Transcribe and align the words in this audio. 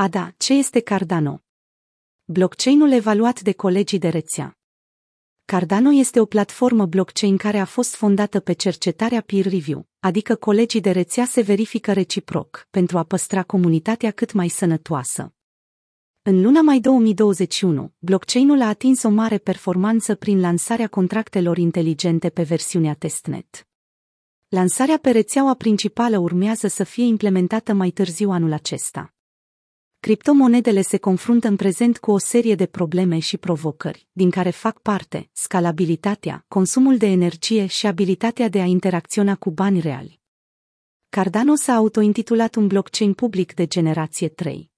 Ada, 0.00 0.34
ce 0.36 0.52
este 0.52 0.80
Cardano? 0.80 1.42
Blockchain-ul 2.24 2.92
evaluat 2.92 3.40
de 3.40 3.52
colegii 3.52 3.98
de 3.98 4.08
rețea. 4.08 4.58
Cardano 5.44 5.92
este 5.92 6.20
o 6.20 6.24
platformă 6.24 6.86
blockchain 6.86 7.36
care 7.36 7.58
a 7.58 7.64
fost 7.64 7.94
fondată 7.94 8.40
pe 8.40 8.52
cercetarea 8.52 9.20
peer 9.20 9.44
review, 9.44 9.88
adică 10.00 10.34
colegii 10.34 10.80
de 10.80 10.90
rețea 10.90 11.24
se 11.24 11.40
verifică 11.40 11.92
reciproc, 11.92 12.66
pentru 12.70 12.98
a 12.98 13.02
păstra 13.02 13.42
comunitatea 13.42 14.10
cât 14.10 14.32
mai 14.32 14.48
sănătoasă. 14.48 15.34
În 16.22 16.42
luna 16.42 16.60
mai 16.60 16.80
2021, 16.80 17.92
blockchain-ul 17.98 18.60
a 18.60 18.68
atins 18.68 19.02
o 19.02 19.08
mare 19.08 19.38
performanță 19.38 20.14
prin 20.14 20.40
lansarea 20.40 20.88
contractelor 20.88 21.58
inteligente 21.58 22.30
pe 22.30 22.42
versiunea 22.42 22.94
testnet. 22.94 23.68
Lansarea 24.48 24.98
pe 24.98 25.10
rețeaua 25.10 25.54
principală 25.54 26.18
urmează 26.18 26.66
să 26.66 26.84
fie 26.84 27.04
implementată 27.04 27.72
mai 27.72 27.90
târziu 27.90 28.30
anul 28.30 28.52
acesta. 28.52 29.12
Criptomonedele 30.00 30.80
se 30.80 30.96
confruntă 30.98 31.48
în 31.48 31.56
prezent 31.56 31.98
cu 31.98 32.10
o 32.10 32.18
serie 32.18 32.54
de 32.54 32.66
probleme 32.66 33.18
și 33.18 33.36
provocări, 33.36 34.06
din 34.12 34.30
care 34.30 34.50
fac 34.50 34.78
parte 34.78 35.28
scalabilitatea, 35.32 36.44
consumul 36.48 36.96
de 36.96 37.06
energie 37.06 37.66
și 37.66 37.86
abilitatea 37.86 38.48
de 38.48 38.60
a 38.60 38.64
interacționa 38.64 39.34
cu 39.34 39.50
bani 39.50 39.80
reali. 39.80 40.20
Cardano 41.08 41.54
s-a 41.54 41.72
autointitulat 41.72 42.54
un 42.54 42.66
blockchain 42.66 43.12
public 43.12 43.54
de 43.54 43.66
generație 43.66 44.28
3. 44.28 44.70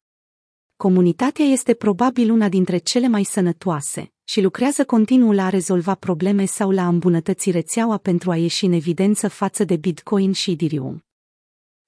Comunitatea 0.76 1.44
este 1.44 1.74
probabil 1.74 2.30
una 2.30 2.48
dintre 2.48 2.78
cele 2.78 3.08
mai 3.08 3.24
sănătoase 3.24 4.12
și 4.24 4.40
lucrează 4.40 4.84
continuu 4.84 5.32
la 5.32 5.44
a 5.44 5.48
rezolva 5.48 5.94
probleme 5.94 6.44
sau 6.44 6.70
la 6.70 6.82
a 6.82 6.88
îmbunătăți 6.88 7.50
rețeaua 7.50 7.96
pentru 7.96 8.30
a 8.30 8.36
ieși 8.36 8.64
în 8.64 8.72
evidență 8.72 9.28
față 9.28 9.64
de 9.64 9.76
Bitcoin 9.76 10.32
și 10.32 10.50
Ethereum. 10.50 11.04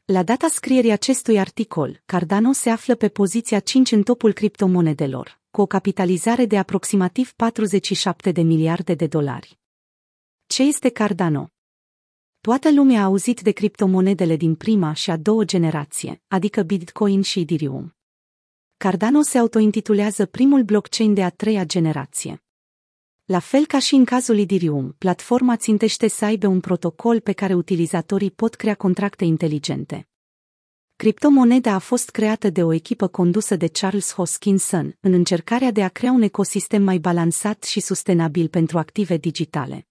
La 0.04 0.22
data 0.22 0.48
scrierii 0.48 0.90
acestui 0.90 1.38
articol, 1.38 2.02
Cardano 2.04 2.52
se 2.52 2.70
află 2.70 2.94
pe 2.94 3.08
poziția 3.08 3.60
5 3.60 3.92
în 3.92 4.02
topul 4.02 4.32
criptomonedelor, 4.32 5.40
cu 5.50 5.60
o 5.60 5.66
capitalizare 5.66 6.46
de 6.46 6.58
aproximativ 6.58 7.32
47 7.32 8.32
de 8.32 8.40
miliarde 8.42 8.94
de 8.94 9.06
dolari. 9.06 9.58
Ce 10.46 10.62
este 10.62 10.88
Cardano? 10.88 11.48
Toată 12.40 12.72
lumea 12.72 13.00
a 13.00 13.04
auzit 13.04 13.40
de 13.40 13.50
criptomonedele 13.50 14.36
din 14.36 14.54
prima 14.54 14.92
și 14.92 15.10
a 15.10 15.16
doua 15.16 15.44
generație, 15.44 16.22
adică 16.28 16.62
Bitcoin 16.62 17.22
și 17.22 17.40
Ethereum. 17.40 17.96
Cardano 18.76 19.22
se 19.22 19.38
autointitulează 19.38 20.26
primul 20.26 20.62
blockchain 20.62 21.14
de 21.14 21.24
a 21.24 21.30
treia 21.30 21.64
generație. 21.64 22.42
La 23.24 23.38
fel 23.38 23.66
ca 23.66 23.78
și 23.78 23.94
în 23.94 24.04
cazul 24.04 24.38
Ethereum, 24.38 24.94
platforma 24.98 25.56
țintește 25.56 26.08
să 26.08 26.24
aibă 26.24 26.46
un 26.46 26.60
protocol 26.60 27.20
pe 27.20 27.32
care 27.32 27.54
utilizatorii 27.54 28.30
pot 28.30 28.54
crea 28.54 28.74
contracte 28.74 29.24
inteligente. 29.24 30.08
Criptomoneda 30.96 31.72
a 31.72 31.78
fost 31.78 32.10
creată 32.10 32.50
de 32.50 32.62
o 32.62 32.72
echipă 32.72 33.08
condusă 33.08 33.56
de 33.56 33.66
Charles 33.66 34.12
Hoskinson 34.12 34.96
în 35.00 35.12
încercarea 35.12 35.70
de 35.70 35.82
a 35.82 35.88
crea 35.88 36.12
un 36.12 36.22
ecosistem 36.22 36.82
mai 36.82 36.98
balansat 36.98 37.62
și 37.62 37.80
sustenabil 37.80 38.48
pentru 38.48 38.78
active 38.78 39.16
digitale. 39.16 39.86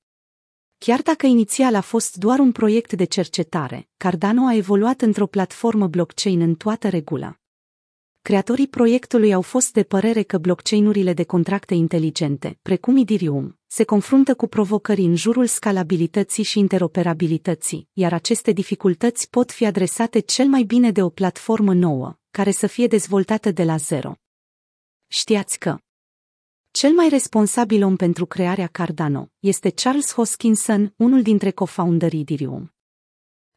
Chiar 0.77 1.01
dacă 1.01 1.25
inițial 1.25 1.75
a 1.75 1.81
fost 1.81 2.15
doar 2.15 2.39
un 2.39 2.51
proiect 2.51 2.93
de 2.93 3.03
cercetare, 3.03 3.89
Cardano 3.97 4.45
a 4.45 4.55
evoluat 4.55 5.01
într-o 5.01 5.27
platformă 5.27 5.87
blockchain 5.87 6.41
în 6.41 6.55
toată 6.55 6.89
regula. 6.89 7.40
Creatorii 8.23 8.67
proiectului 8.67 9.33
au 9.33 9.41
fost 9.41 9.73
de 9.73 9.83
părere 9.83 10.23
că 10.23 10.37
blockchain-urile 10.37 11.13
de 11.13 11.23
contracte 11.23 11.73
inteligente, 11.73 12.59
precum 12.61 12.97
Ethereum, 12.97 13.59
se 13.67 13.83
confruntă 13.83 14.35
cu 14.35 14.47
provocări 14.47 15.01
în 15.01 15.15
jurul 15.15 15.45
scalabilității 15.47 16.43
și 16.43 16.59
interoperabilității, 16.59 17.87
iar 17.93 18.13
aceste 18.13 18.51
dificultăți 18.51 19.29
pot 19.29 19.51
fi 19.51 19.65
adresate 19.65 20.19
cel 20.19 20.47
mai 20.47 20.63
bine 20.63 20.91
de 20.91 21.03
o 21.03 21.09
platformă 21.09 21.73
nouă, 21.73 22.19
care 22.31 22.51
să 22.51 22.67
fie 22.67 22.87
dezvoltată 22.87 23.51
de 23.51 23.63
la 23.63 23.77
zero. 23.77 24.13
Știați 25.07 25.59
că 25.59 25.77
cel 26.71 26.91
mai 26.91 27.09
responsabil 27.09 27.83
om 27.83 27.95
pentru 27.95 28.25
crearea 28.25 28.67
Cardano 28.67 29.27
este 29.39 29.69
Charles 29.69 30.13
Hoskinson, 30.13 30.93
unul 30.97 31.21
dintre 31.21 31.51
cofounderii 31.51 32.19
Ethereum. 32.19 32.73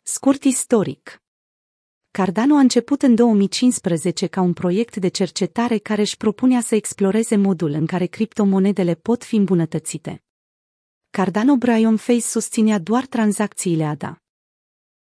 Scurt 0.02 0.44
istoric 0.44 1.23
Cardano 2.16 2.56
a 2.56 2.58
început 2.58 3.02
în 3.02 3.14
2015 3.14 4.26
ca 4.26 4.40
un 4.40 4.52
proiect 4.52 4.96
de 4.96 5.08
cercetare 5.08 5.78
care 5.78 6.00
își 6.00 6.16
propunea 6.16 6.60
să 6.60 6.74
exploreze 6.74 7.36
modul 7.36 7.70
în 7.70 7.86
care 7.86 8.06
criptomonedele 8.06 8.94
pot 8.94 9.24
fi 9.24 9.36
îmbunătățite. 9.36 10.22
Cardano 11.10 11.56
Brian 11.56 11.96
Face 11.96 12.20
susținea 12.20 12.78
doar 12.78 13.06
tranzacțiile 13.06 13.84
ADA. 13.84 14.22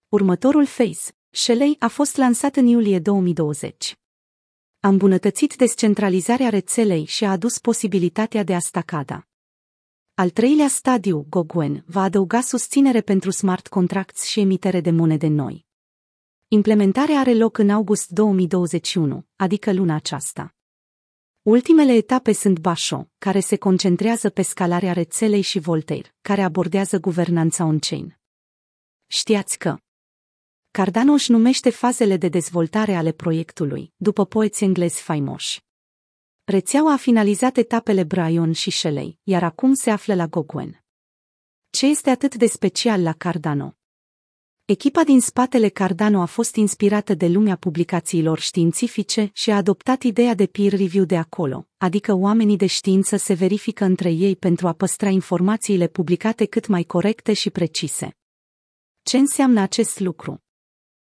Următorul 0.08 0.66
Face, 0.66 0.98
Shelley, 1.30 1.76
a 1.78 1.88
fost 1.88 2.16
lansat 2.16 2.56
în 2.56 2.66
iulie 2.66 2.98
2020. 2.98 3.98
A 4.80 4.88
îmbunătățit 4.88 5.56
descentralizarea 5.56 6.48
rețelei 6.48 7.04
și 7.04 7.24
a 7.24 7.30
adus 7.30 7.58
posibilitatea 7.58 8.42
de 8.42 8.54
a 8.54 8.58
stacada. 8.58 9.28
Al 10.14 10.30
treilea 10.30 10.68
stadiu, 10.68 11.26
Goguen, 11.28 11.84
va 11.86 12.02
adăuga 12.02 12.40
susținere 12.40 13.00
pentru 13.00 13.30
smart 13.30 13.68
contracts 13.68 14.24
și 14.24 14.40
emitere 14.40 14.80
de 14.80 14.90
monede 14.90 15.26
noi. 15.26 15.70
Implementarea 16.54 17.18
are 17.18 17.34
loc 17.34 17.58
în 17.58 17.70
august 17.70 18.08
2021, 18.08 19.26
adică 19.36 19.72
luna 19.72 19.94
aceasta. 19.94 20.54
Ultimele 21.42 21.92
etape 21.92 22.32
sunt 22.32 22.58
Basho, 22.58 23.08
care 23.18 23.40
se 23.40 23.56
concentrează 23.56 24.30
pe 24.30 24.42
scalarea 24.42 24.92
rețelei 24.92 25.40
și 25.40 25.58
Voltaire, 25.58 26.14
care 26.20 26.42
abordează 26.42 26.98
guvernanța 26.98 27.64
on-chain. 27.64 28.18
Știați 29.06 29.58
că 29.58 29.76
Cardano 30.70 31.12
își 31.12 31.30
numește 31.30 31.70
fazele 31.70 32.16
de 32.16 32.28
dezvoltare 32.28 32.94
ale 32.94 33.12
proiectului, 33.12 33.92
după 33.96 34.26
poeți 34.26 34.64
englezi 34.64 35.02
faimoși. 35.02 35.60
Rețeaua 36.44 36.92
a 36.92 36.96
finalizat 36.96 37.56
etapele 37.56 38.04
Brian 38.04 38.52
și 38.52 38.70
Shelley, 38.70 39.18
iar 39.22 39.42
acum 39.42 39.74
se 39.74 39.90
află 39.90 40.14
la 40.14 40.26
Goguen. 40.26 40.84
Ce 41.70 41.86
este 41.86 42.10
atât 42.10 42.34
de 42.34 42.46
special 42.46 43.02
la 43.02 43.12
Cardano? 43.12 43.76
Echipa 44.72 45.04
din 45.04 45.20
spatele 45.20 45.68
Cardano 45.68 46.20
a 46.20 46.24
fost 46.24 46.54
inspirată 46.54 47.14
de 47.14 47.26
lumea 47.26 47.56
publicațiilor 47.56 48.38
științifice 48.38 49.30
și 49.32 49.50
a 49.50 49.56
adoptat 49.56 50.02
ideea 50.02 50.34
de 50.34 50.46
peer 50.46 50.72
review 50.72 51.04
de 51.04 51.16
acolo, 51.16 51.68
adică 51.76 52.14
oamenii 52.14 52.56
de 52.56 52.66
știință 52.66 53.16
se 53.16 53.34
verifică 53.34 53.84
între 53.84 54.10
ei 54.10 54.36
pentru 54.36 54.66
a 54.66 54.72
păstra 54.72 55.08
informațiile 55.08 55.88
publicate 55.88 56.44
cât 56.44 56.66
mai 56.66 56.82
corecte 56.82 57.32
și 57.32 57.50
precise. 57.50 58.16
Ce 59.02 59.16
înseamnă 59.16 59.60
acest 59.60 60.00
lucru? 60.00 60.42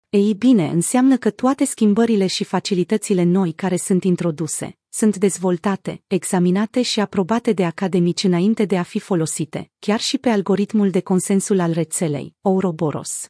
Ei 0.09 0.33
bine, 0.33 0.67
înseamnă 0.67 1.17
că 1.17 1.29
toate 1.29 1.65
schimbările 1.65 2.27
și 2.27 2.43
facilitățile 2.43 3.23
noi 3.23 3.51
care 3.51 3.77
sunt 3.77 4.03
introduse, 4.03 4.77
sunt 4.89 5.17
dezvoltate, 5.17 6.03
examinate 6.07 6.81
și 6.81 6.99
aprobate 6.99 7.53
de 7.53 7.65
academici 7.65 8.23
înainte 8.23 8.65
de 8.65 8.77
a 8.77 8.83
fi 8.83 8.99
folosite, 8.99 9.71
chiar 9.79 9.99
și 9.99 10.17
pe 10.17 10.29
algoritmul 10.29 10.89
de 10.89 11.01
consensul 11.01 11.59
al 11.59 11.71
rețelei, 11.71 12.35
Ouroboros. 12.41 13.27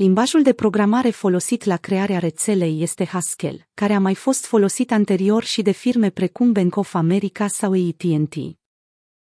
Limbajul 0.00 0.42
de 0.42 0.52
programare 0.52 1.10
folosit 1.10 1.64
la 1.64 1.76
crearea 1.76 2.18
rețelei 2.18 2.82
este 2.82 3.04
Haskell, 3.04 3.66
care 3.74 3.92
a 3.92 4.00
mai 4.00 4.14
fost 4.14 4.44
folosit 4.46 4.92
anterior 4.92 5.44
și 5.44 5.62
de 5.62 5.70
firme 5.70 6.10
precum 6.10 6.52
Bank 6.52 6.76
of 6.76 6.94
America 6.94 7.46
sau 7.46 7.72
AT&T. 7.72 8.34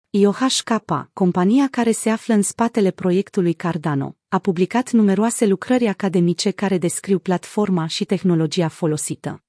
IOHK, 0.10 1.10
compania 1.14 1.68
care 1.72 1.92
se 1.92 2.10
află 2.10 2.34
în 2.34 2.42
spatele 2.42 2.92
proiectului 2.92 3.54
Cardano, 3.54 4.16
a 4.28 4.40
publicat 4.40 4.92
numeroase 4.92 5.46
lucrări 5.46 5.88
academice 5.88 6.52
care 6.52 6.78
descriu 6.78 7.20
platforma 7.20 7.88
și 7.88 8.06
tehnologia 8.06 8.68
folosită. 8.68 9.44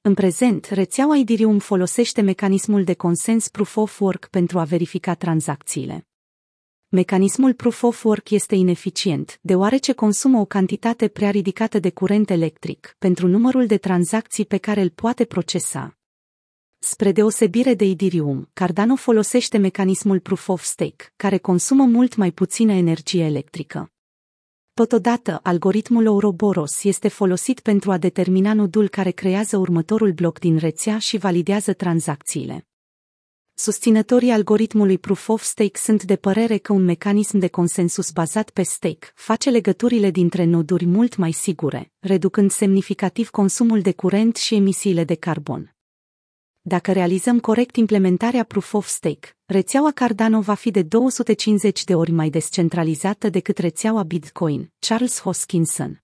În 0.00 0.14
prezent, 0.14 0.64
rețeaua 0.64 1.18
Ethereum 1.18 1.58
folosește 1.58 2.20
mecanismul 2.20 2.84
de 2.84 2.94
consens 2.94 3.48
Proof 3.48 3.76
of 3.76 4.00
Work 4.00 4.26
pentru 4.26 4.58
a 4.58 4.64
verifica 4.64 5.14
tranzacțiile 5.14 6.04
mecanismul 6.92 7.54
Proof 7.54 7.82
of 7.82 8.04
Work 8.04 8.30
este 8.30 8.54
ineficient, 8.54 9.38
deoarece 9.42 9.92
consumă 9.92 10.38
o 10.38 10.44
cantitate 10.44 11.08
prea 11.08 11.30
ridicată 11.30 11.78
de 11.78 11.90
curent 11.90 12.30
electric 12.30 12.96
pentru 12.98 13.26
numărul 13.26 13.66
de 13.66 13.76
tranzacții 13.76 14.46
pe 14.46 14.56
care 14.56 14.80
îl 14.80 14.90
poate 14.90 15.24
procesa. 15.24 15.98
Spre 16.78 17.12
deosebire 17.12 17.74
de 17.74 17.84
Ethereum, 17.84 18.48
Cardano 18.52 18.96
folosește 18.96 19.58
mecanismul 19.58 20.20
Proof 20.20 20.48
of 20.48 20.62
Stake, 20.62 21.12
care 21.16 21.38
consumă 21.38 21.84
mult 21.84 22.16
mai 22.16 22.30
puțină 22.30 22.72
energie 22.72 23.24
electrică. 23.24 23.92
Totodată, 24.74 25.40
algoritmul 25.42 26.06
Ouroboros 26.06 26.84
este 26.84 27.08
folosit 27.08 27.60
pentru 27.60 27.90
a 27.90 27.98
determina 27.98 28.54
nodul 28.54 28.88
care 28.88 29.10
creează 29.10 29.56
următorul 29.56 30.12
bloc 30.12 30.38
din 30.38 30.56
rețea 30.56 30.98
și 30.98 31.16
validează 31.16 31.72
tranzacțiile. 31.72 32.69
Susținătorii 33.62 34.30
algoritmului 34.30 34.98
Proof 34.98 35.28
of 35.28 35.42
Stake 35.42 35.78
sunt 35.78 36.02
de 36.02 36.16
părere 36.16 36.56
că 36.58 36.72
un 36.72 36.84
mecanism 36.84 37.38
de 37.38 37.48
consensus 37.48 38.10
bazat 38.10 38.50
pe 38.50 38.62
stake 38.62 39.06
face 39.14 39.50
legăturile 39.50 40.10
dintre 40.10 40.44
noduri 40.44 40.86
mult 40.86 41.16
mai 41.16 41.32
sigure, 41.32 41.92
reducând 41.98 42.50
semnificativ 42.50 43.30
consumul 43.30 43.80
de 43.80 43.92
curent 43.92 44.36
și 44.36 44.54
emisiile 44.54 45.04
de 45.04 45.14
carbon. 45.14 45.76
Dacă 46.60 46.92
realizăm 46.92 47.40
corect 47.40 47.76
implementarea 47.76 48.44
Proof 48.44 48.74
of 48.74 48.86
Stake, 48.86 49.36
rețeaua 49.44 49.90
Cardano 49.90 50.40
va 50.40 50.54
fi 50.54 50.70
de 50.70 50.82
250 50.82 51.84
de 51.84 51.94
ori 51.94 52.10
mai 52.10 52.30
descentralizată 52.30 53.28
decât 53.28 53.58
rețeaua 53.58 54.02
Bitcoin, 54.02 54.72
Charles 54.78 55.20
Hoskinson. 55.20 56.02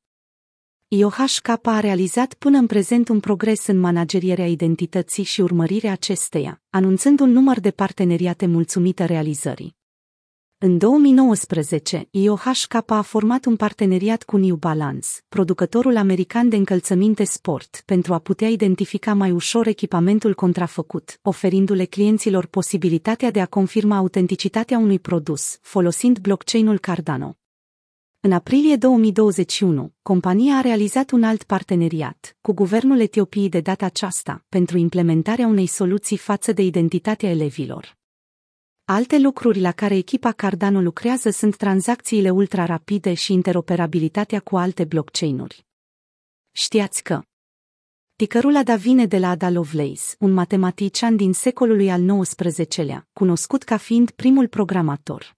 IOHK 0.88 1.49
a 1.62 1.81
realizat 1.81 2.35
până 2.35 2.59
în 2.59 2.67
prezent 2.67 3.09
un 3.09 3.21
progres 3.21 3.67
în 3.67 3.79
managerierea 3.79 4.47
identității 4.47 5.25
și 5.25 5.41
urmărirea 5.41 5.93
acesteia, 5.93 6.62
anunțând 6.71 7.21
un 7.21 7.31
număr 7.31 7.61
de 7.61 7.71
parteneriate 7.71 8.47
mulțumită 8.47 9.05
realizării. 9.05 9.77
În 10.59 10.79
2019, 10.79 12.09
IOHK 12.11 12.75
a 12.87 13.00
format 13.00 13.44
un 13.44 13.56
parteneriat 13.56 14.23
cu 14.23 14.37
New 14.37 14.56
Balance, 14.56 15.09
producătorul 15.29 15.97
american 15.97 16.49
de 16.49 16.56
încălțăminte 16.56 17.25
sport, 17.25 17.83
pentru 17.85 18.15
a 18.15 18.19
putea 18.19 18.49
identifica 18.49 19.15
mai 19.15 19.31
ușor 19.31 19.67
echipamentul 19.67 20.35
contrafăcut, 20.35 21.19
oferindu-le 21.23 21.85
clienților 21.85 22.47
posibilitatea 22.47 23.31
de 23.31 23.41
a 23.41 23.47
confirma 23.47 23.97
autenticitatea 23.97 24.79
unui 24.79 24.99
produs, 24.99 25.59
folosind 25.61 26.19
blockchain-ul 26.19 26.79
Cardano. 26.79 27.37
În 28.20 28.32
aprilie 28.32 28.76
2021, 28.76 29.92
compania 30.02 30.56
a 30.56 30.60
realizat 30.60 31.10
un 31.10 31.22
alt 31.22 31.42
parteneriat 31.42 32.36
cu 32.40 32.52
guvernul 32.52 33.00
Etiopiei 33.00 33.48
de 33.48 33.60
data 33.60 33.84
aceasta 33.84 34.44
pentru 34.48 34.78
implementarea 34.78 35.46
unei 35.46 35.66
soluții 35.66 36.16
față 36.16 36.52
de 36.52 36.62
identitatea 36.62 37.30
elevilor. 37.30 37.96
Alte 38.84 39.18
lucruri 39.18 39.60
la 39.60 39.72
care 39.72 39.96
echipa 39.96 40.32
Cardano 40.32 40.80
lucrează 40.80 41.30
sunt 41.30 41.56
tranzacțiile 41.56 42.30
ultra-rapide 42.30 43.14
și 43.14 43.32
interoperabilitatea 43.32 44.40
cu 44.40 44.56
alte 44.56 44.84
blockchain-uri. 44.84 45.66
Știați 46.52 47.02
că 47.02 47.22
Ticărul 48.16 48.56
Ada 48.56 48.76
vine 48.76 49.06
de 49.06 49.18
la 49.18 49.28
Ada 49.28 49.50
Lovelace, 49.50 50.02
un 50.18 50.32
matematician 50.32 51.16
din 51.16 51.32
secolului 51.32 51.90
al 51.90 52.20
XIX-lea, 52.20 53.08
cunoscut 53.12 53.62
ca 53.62 53.76
fiind 53.76 54.10
primul 54.10 54.48
programator. 54.48 55.36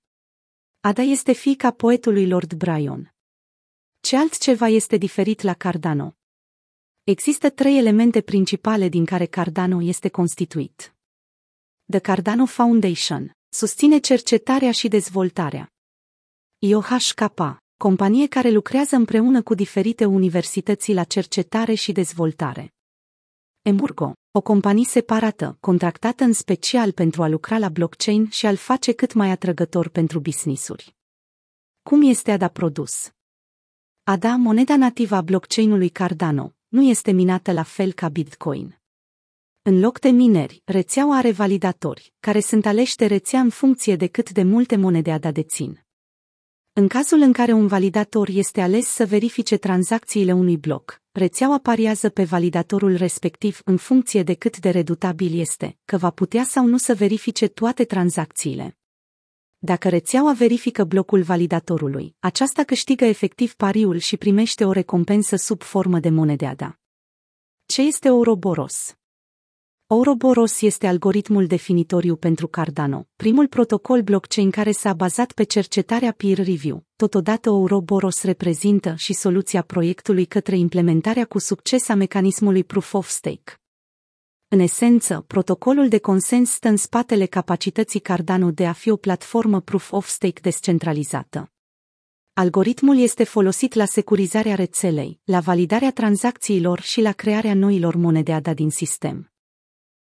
Ada 0.80 1.02
este 1.02 1.32
fiica 1.32 1.70
poetului 1.70 2.28
Lord 2.28 2.54
Bryan. 2.54 3.14
Ce 4.00 4.16
altceva 4.16 4.68
este 4.68 4.96
diferit 4.96 5.40
la 5.40 5.54
Cardano? 5.54 6.16
Există 7.04 7.50
trei 7.50 7.78
elemente 7.78 8.20
principale 8.20 8.88
din 8.88 9.04
care 9.04 9.26
Cardano 9.26 9.82
este 9.82 10.08
constituit. 10.08 10.94
The 11.90 11.98
Cardano 11.98 12.46
Foundation 12.46 13.36
susține 13.48 13.98
cercetarea 13.98 14.72
și 14.72 14.88
dezvoltarea. 14.88 15.72
IOHK, 16.58 17.60
companie 17.76 18.26
care 18.26 18.50
lucrează 18.50 18.96
împreună 18.96 19.42
cu 19.42 19.54
diferite 19.54 20.04
universități 20.04 20.92
la 20.92 21.04
cercetare 21.04 21.74
și 21.74 21.92
dezvoltare. 21.92 22.72
Emurgo, 23.68 24.12
o 24.30 24.40
companie 24.40 24.84
separată, 24.84 25.56
contractată 25.60 26.24
în 26.24 26.32
special 26.32 26.92
pentru 26.92 27.22
a 27.22 27.28
lucra 27.28 27.58
la 27.58 27.68
blockchain 27.68 28.28
și 28.30 28.46
a-l 28.46 28.56
face 28.56 28.92
cât 28.92 29.12
mai 29.12 29.30
atrăgător 29.30 29.88
pentru 29.88 30.20
businessuri. 30.20 30.96
Cum 31.82 32.02
este 32.02 32.30
ADA 32.30 32.48
produs? 32.48 33.10
ADA, 34.04 34.36
moneda 34.36 34.76
nativă 34.76 35.14
a 35.14 35.20
blockchain-ului 35.20 35.88
Cardano, 35.88 36.54
nu 36.68 36.82
este 36.82 37.10
minată 37.10 37.52
la 37.52 37.62
fel 37.62 37.92
ca 37.92 38.08
Bitcoin. 38.08 38.80
În 39.62 39.80
loc 39.80 40.00
de 40.00 40.08
mineri, 40.08 40.62
rețeaua 40.64 41.16
are 41.16 41.32
validatori, 41.32 42.14
care 42.20 42.40
sunt 42.40 42.66
aleși 42.66 42.96
de 42.96 43.06
rețea 43.06 43.40
în 43.40 43.50
funcție 43.50 43.96
de 43.96 44.06
cât 44.06 44.30
de 44.30 44.42
multe 44.42 44.76
monede 44.76 45.12
ADA 45.12 45.30
dețin. 45.30 45.87
În 46.78 46.88
cazul 46.88 47.20
în 47.20 47.32
care 47.32 47.52
un 47.52 47.66
validator 47.66 48.28
este 48.28 48.60
ales 48.60 48.86
să 48.86 49.06
verifice 49.06 49.56
tranzacțiile 49.56 50.32
unui 50.32 50.56
bloc, 50.56 51.02
rețeaua 51.12 51.58
pariază 51.58 52.08
pe 52.08 52.24
validatorul 52.24 52.96
respectiv 52.96 53.60
în 53.64 53.76
funcție 53.76 54.22
de 54.22 54.34
cât 54.34 54.58
de 54.58 54.70
redutabil 54.70 55.40
este, 55.40 55.78
că 55.84 55.96
va 55.96 56.10
putea 56.10 56.44
sau 56.44 56.66
nu 56.66 56.76
să 56.76 56.94
verifice 56.94 57.46
toate 57.48 57.84
tranzacțiile. 57.84 58.78
Dacă 59.58 59.88
rețeaua 59.88 60.32
verifică 60.32 60.84
blocul 60.84 61.22
validatorului, 61.22 62.16
aceasta 62.18 62.62
câștigă 62.62 63.04
efectiv 63.04 63.54
pariul 63.54 63.96
și 63.96 64.16
primește 64.16 64.64
o 64.64 64.72
recompensă 64.72 65.36
sub 65.36 65.62
formă 65.62 65.98
de 65.98 66.08
monede 66.08 66.46
ADA. 66.46 66.80
Ce 67.66 67.82
este 67.82 68.10
Ouroboros? 68.10 68.97
Ouroboros 69.90 70.60
este 70.60 70.86
algoritmul 70.86 71.46
definitoriu 71.46 72.16
pentru 72.16 72.46
Cardano, 72.46 73.06
primul 73.16 73.46
protocol 73.46 74.02
blockchain 74.02 74.50
care 74.50 74.70
s-a 74.72 74.92
bazat 74.92 75.32
pe 75.32 75.42
cercetarea 75.42 76.12
peer 76.12 76.36
review. 76.36 76.84
Totodată 76.96 77.50
Ouroboros 77.50 78.22
reprezintă 78.22 78.94
și 78.96 79.12
soluția 79.12 79.62
proiectului 79.62 80.24
către 80.24 80.56
implementarea 80.56 81.24
cu 81.24 81.38
succes 81.38 81.88
a 81.88 81.94
mecanismului 81.94 82.64
Proof 82.64 82.94
of 82.94 83.08
Stake. 83.08 83.60
În 84.48 84.58
esență, 84.58 85.24
protocolul 85.26 85.88
de 85.88 85.98
consens 85.98 86.50
stă 86.50 86.68
în 86.68 86.76
spatele 86.76 87.26
capacității 87.26 88.00
Cardano 88.00 88.50
de 88.50 88.66
a 88.66 88.72
fi 88.72 88.90
o 88.90 88.96
platformă 88.96 89.60
Proof 89.60 89.92
of 89.92 90.06
Stake 90.06 90.40
descentralizată. 90.40 91.52
Algoritmul 92.32 92.98
este 92.98 93.24
folosit 93.24 93.74
la 93.74 93.84
securizarea 93.84 94.54
rețelei, 94.54 95.20
la 95.24 95.40
validarea 95.40 95.92
tranzacțiilor 95.92 96.80
și 96.80 97.00
la 97.00 97.12
crearea 97.12 97.54
noilor 97.54 97.94
monede 97.94 98.32
ADA 98.32 98.54
din 98.54 98.70
sistem. 98.70 99.32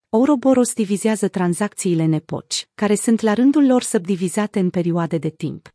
Ouroboros 0.09 0.73
divizează 0.73 1.27
tranzacțiile 1.27 2.03
în 2.03 2.11
epoci, 2.11 2.69
care 2.75 2.95
sunt 2.95 3.21
la 3.21 3.33
rândul 3.33 3.65
lor 3.65 3.81
subdivizate 3.81 4.59
în 4.59 4.69
perioade 4.69 5.17
de 5.17 5.29
timp. 5.29 5.69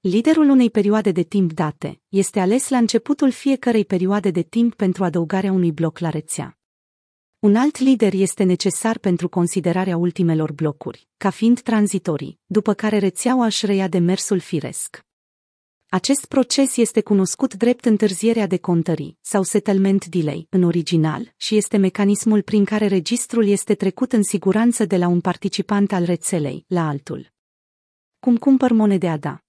Liderul 0.00 0.48
unei 0.48 0.70
perioade 0.70 1.10
de 1.10 1.22
timp 1.22 1.52
date 1.52 2.00
este 2.08 2.40
ales 2.40 2.68
la 2.68 2.76
începutul 2.76 3.30
fiecărei 3.30 3.84
perioade 3.84 4.30
de 4.30 4.42
timp 4.42 4.74
pentru 4.74 5.04
adăugarea 5.04 5.52
unui 5.52 5.72
bloc 5.72 5.98
la 5.98 6.08
rețea. 6.08 6.58
Un 7.38 7.56
alt 7.56 7.78
lider 7.78 8.12
este 8.12 8.42
necesar 8.42 8.98
pentru 8.98 9.28
considerarea 9.28 9.96
ultimelor 9.96 10.52
blocuri, 10.52 11.08
ca 11.16 11.30
fiind 11.30 11.60
tranzitorii, 11.60 12.38
după 12.46 12.74
care 12.74 12.98
rețeaua 12.98 13.44
își 13.44 13.66
reia 13.66 13.88
demersul 13.88 14.38
firesc. 14.38 15.04
Acest 15.94 16.24
proces 16.24 16.76
este 16.76 17.00
cunoscut 17.00 17.54
drept 17.54 17.84
întârzierea 17.84 18.46
de 18.46 18.56
contării 18.58 19.18
sau 19.20 19.42
settlement 19.42 20.06
delay 20.06 20.46
în 20.50 20.62
original 20.62 21.32
și 21.36 21.56
este 21.56 21.76
mecanismul 21.76 22.42
prin 22.42 22.64
care 22.64 22.86
registrul 22.86 23.46
este 23.46 23.74
trecut 23.74 24.12
în 24.12 24.22
siguranță 24.22 24.84
de 24.84 24.96
la 24.96 25.08
un 25.08 25.20
participant 25.20 25.92
al 25.92 26.04
rețelei 26.04 26.64
la 26.68 26.88
altul. 26.88 27.32
Cum 28.18 28.36
cumpăr 28.36 28.72
monede 28.72 29.08
ADA? 29.08 29.44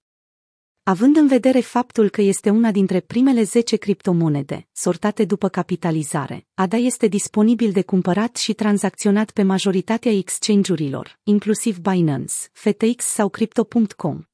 Având 0.82 1.16
în 1.16 1.26
vedere 1.26 1.60
faptul 1.60 2.08
că 2.08 2.20
este 2.20 2.50
una 2.50 2.70
dintre 2.70 3.00
primele 3.00 3.42
10 3.42 3.76
criptomonede, 3.76 4.66
sortate 4.72 5.24
după 5.24 5.48
capitalizare, 5.48 6.46
ADA 6.54 6.76
este 6.76 7.06
disponibil 7.06 7.72
de 7.72 7.82
cumpărat 7.82 8.36
și 8.36 8.52
tranzacționat 8.52 9.30
pe 9.30 9.42
majoritatea 9.42 10.12
exchange-urilor, 10.12 11.18
inclusiv 11.22 11.78
Binance, 11.78 12.34
FTX 12.52 13.04
sau 13.04 13.28
Crypto.com. 13.28 14.24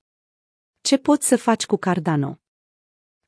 Ce 0.83 0.97
poți 0.97 1.27
să 1.27 1.37
faci 1.37 1.67
cu 1.67 1.77
Cardano? 1.77 2.39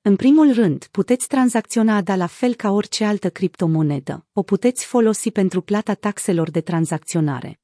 În 0.03 0.17
primul 0.17 0.53
rând, 0.53 0.87
puteți 0.91 1.27
tranzacționa 1.27 1.97
ADA 1.97 2.17
la 2.17 2.27
fel 2.27 2.55
ca 2.55 2.71
orice 2.71 3.05
altă 3.05 3.31
criptomonedă, 3.31 4.27
o 4.33 4.43
puteți 4.43 4.85
folosi 4.85 5.31
pentru 5.31 5.61
plata 5.61 5.95
taxelor 5.95 6.51
de 6.51 6.61
tranzacționare. 6.61 7.61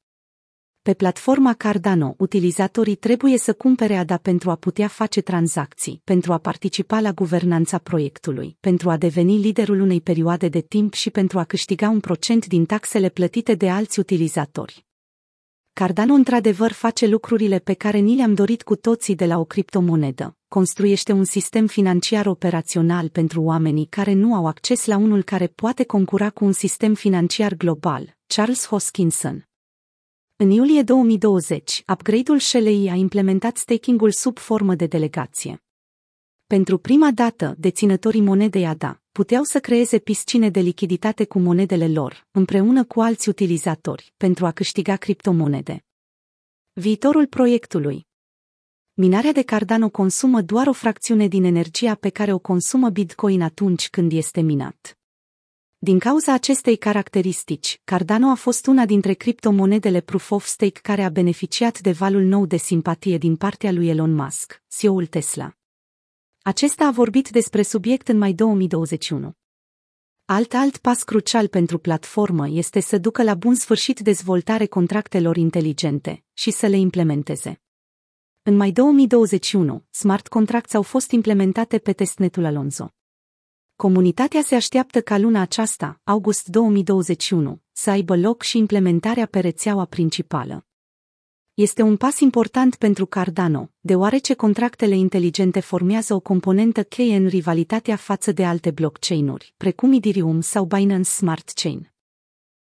Pe 0.83 0.95
platforma 0.95 1.55
Cardano, 1.55 2.15
utilizatorii 2.19 2.95
trebuie 2.95 3.39
să 3.39 3.53
cumpere 3.53 3.97
ADA 3.97 4.17
pentru 4.17 4.51
a 4.51 4.55
putea 4.55 4.89
face 4.89 5.21
tranzacții, 5.21 6.01
pentru 6.05 6.33
a 6.33 6.39
participa 6.39 7.01
la 7.01 7.13
guvernanța 7.13 7.79
proiectului, 7.79 8.57
pentru 8.61 8.91
a 8.91 8.97
deveni 8.97 9.39
liderul 9.39 9.81
unei 9.81 10.01
perioade 10.01 10.49
de 10.49 10.61
timp 10.61 10.93
și 10.93 11.11
pentru 11.11 11.39
a 11.39 11.45
câștiga 11.45 11.89
un 11.89 12.01
procent 12.01 12.47
din 12.47 12.65
taxele 12.65 13.09
plătite 13.09 13.55
de 13.55 13.71
alți 13.71 13.99
utilizatori. 13.99 14.88
Cardano 15.79 16.15
într-adevăr 16.15 16.73
face 16.73 17.07
lucrurile 17.07 17.59
pe 17.59 17.75
care 17.75 17.99
ni 17.99 18.17
le-am 18.17 18.35
dorit 18.35 18.63
cu 18.63 18.77
toții 18.77 19.15
de 19.15 19.27
la 19.27 19.39
o 19.39 19.45
criptomonedă. 19.45 20.37
Construiește 20.49 21.13
un 21.13 21.25
sistem 21.25 21.67
financiar 21.67 22.27
operațional 22.27 23.09
pentru 23.09 23.43
oamenii 23.43 23.87
care 23.87 24.13
nu 24.13 24.35
au 24.35 24.47
acces 24.47 24.87
la 24.87 24.97
unul 24.97 25.23
care 25.23 25.47
poate 25.47 25.85
concura 25.85 26.31
cu 26.31 26.45
un 26.45 26.53
sistem 26.53 26.95
financiar 26.95 27.55
global. 27.55 28.17
Charles 28.27 28.67
Hoskinson 28.67 29.49
În 30.37 30.51
iulie 30.51 30.83
2020, 30.83 31.83
upgrade-ul 31.93 32.39
Shelley 32.39 32.91
a 32.91 32.95
implementat 32.95 33.57
staking-ul 33.57 34.11
sub 34.11 34.39
formă 34.39 34.75
de 34.75 34.87
delegație. 34.87 35.63
Pentru 36.47 36.79
prima 36.79 37.11
dată, 37.11 37.55
deținătorii 37.59 38.21
monedei 38.21 38.67
ADA 38.67 39.03
puteau 39.19 39.43
să 39.43 39.61
creeze 39.61 39.99
piscine 39.99 40.51
de 40.51 40.61
lichiditate 40.61 41.25
cu 41.25 41.39
monedele 41.39 41.89
lor, 41.89 42.27
împreună 42.31 42.85
cu 42.85 43.01
alți 43.01 43.29
utilizatori, 43.29 44.13
pentru 44.17 44.47
a 44.47 44.51
câștiga 44.51 44.97
criptomonede. 44.97 45.85
Viitorul 46.73 47.27
proiectului 47.27 48.07
Minarea 48.95 49.33
de 49.33 49.43
Cardano 49.43 49.89
consumă 49.89 50.41
doar 50.41 50.67
o 50.67 50.73
fracțiune 50.73 51.27
din 51.29 51.45
energia 51.45 51.95
pe 51.95 52.09
care 52.09 52.33
o 52.33 52.39
consumă 52.39 52.91
Bitcoin 52.91 53.43
atunci 53.43 53.89
când 53.91 54.13
este 54.13 54.41
minat. 54.41 54.99
Din 55.79 55.99
cauza 55.99 56.33
acestei 56.33 56.77
caracteristici, 56.77 57.81
Cardano 57.85 58.31
a 58.31 58.35
fost 58.35 58.67
una 58.67 58.87
dintre 58.87 59.13
criptomonedele 59.13 60.01
Proof 60.01 60.31
of 60.31 60.47
Stake 60.47 60.81
care 60.83 61.03
a 61.03 61.09
beneficiat 61.09 61.81
de 61.81 61.93
valul 61.93 62.23
nou 62.23 62.47
de 62.47 62.57
simpatie 62.57 63.19
din 63.19 63.37
partea 63.37 63.73
lui 63.73 63.89
Elon 63.89 64.15
Musk, 64.15 64.63
CEO-ul 64.69 65.07
Tesla. 65.07 65.58
Acesta 66.49 66.87
a 66.87 66.91
vorbit 66.91 67.31
despre 67.31 67.63
subiect 67.63 68.09
în 68.09 68.19
mai 68.19 68.33
2021. 68.33 69.33
Alt 70.25 70.55
alt 70.55 70.77
pas 70.77 71.03
crucial 71.03 71.49
pentru 71.49 71.79
platformă 71.79 72.49
este 72.49 72.81
să 72.81 72.99
ducă 72.99 73.23
la 73.23 73.35
bun 73.35 73.55
sfârșit 73.55 74.01
dezvoltare 74.01 74.67
contractelor 74.67 75.37
inteligente 75.37 76.25
și 76.33 76.51
să 76.51 76.67
le 76.67 76.77
implementeze. 76.77 77.61
În 78.43 78.57
mai 78.57 78.71
2021, 78.71 79.85
smart 79.91 80.29
contracts 80.29 80.75
au 80.75 80.83
fost 80.83 81.11
implementate 81.11 81.79
pe 81.79 81.93
testnetul 81.93 82.45
Alonso. 82.45 82.95
Comunitatea 83.77 84.43
se 84.43 84.55
așteaptă 84.55 85.01
ca 85.01 85.19
luna 85.19 85.41
aceasta, 85.41 86.01
august 86.05 86.47
2021, 86.47 87.61
să 87.73 87.91
aibă 87.91 88.17
loc 88.17 88.43
și 88.43 88.59
implementarea 88.59 89.27
pe 89.27 89.41
rețeaua 89.41 89.85
principală. 89.85 90.68
Este 91.61 91.83
un 91.83 91.97
pas 91.97 92.21
important 92.21 92.75
pentru 92.75 93.07
Cardano, 93.07 93.71
deoarece 93.81 94.35
contractele 94.35 94.97
inteligente 94.97 95.61
formează 95.61 96.15
o 96.15 96.21
componentă 96.21 96.83
cheie 96.83 97.17
în 97.17 97.27
rivalitatea 97.27 97.97
față 97.97 98.33
de 98.33 98.45
alte 98.45 98.71
blockchain-uri, 98.71 99.55
precum 99.57 99.93
Ethereum 99.93 100.41
sau 100.41 100.65
Binance 100.65 101.09
Smart 101.09 101.51
Chain. 101.55 101.93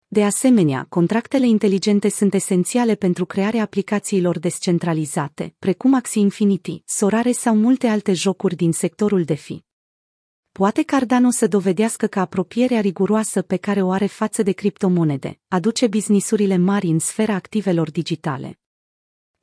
De 0.07 0.23
asemenea, 0.23 0.85
contractele 0.89 1.47
inteligente 1.47 2.09
sunt 2.09 2.33
esențiale 2.33 2.95
pentru 2.95 3.25
crearea 3.25 3.61
aplicațiilor 3.61 4.39
descentralizate, 4.39 5.55
precum 5.59 5.93
Axie 5.93 6.21
Infinity, 6.21 6.81
Sorare 6.85 7.31
sau 7.31 7.55
multe 7.55 7.87
alte 7.87 8.13
jocuri 8.13 8.55
din 8.55 8.71
sectorul 8.71 9.23
DeFi. 9.23 9.63
Poate 10.51 10.83
Cardano 10.83 11.29
să 11.29 11.47
dovedească 11.47 12.07
că 12.07 12.19
apropierea 12.19 12.81
riguroasă 12.81 13.41
pe 13.41 13.57
care 13.57 13.81
o 13.81 13.91
are 13.91 14.05
față 14.05 14.43
de 14.43 14.51
criptomonede 14.51 15.39
aduce 15.47 15.87
businessurile 15.87 16.57
mari 16.57 16.87
în 16.87 16.99
sfera 16.99 17.33
activelor 17.33 17.91
digitale. 17.91 18.60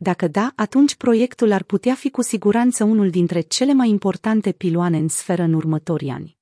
Dacă 0.01 0.29
da, 0.29 0.53
atunci 0.55 0.95
proiectul 0.95 1.53
ar 1.53 1.63
putea 1.63 1.95
fi 1.95 2.11
cu 2.11 2.23
siguranță 2.23 2.85
unul 2.85 3.11
dintre 3.11 3.41
cele 3.41 3.73
mai 3.73 3.89
importante 3.89 4.53
piloane 4.53 4.99
în 4.99 5.09
sferă 5.09 5.43
în 5.43 5.53
următorii 5.53 6.11
ani. 6.11 6.38